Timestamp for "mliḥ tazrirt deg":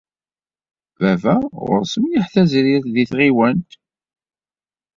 2.01-3.07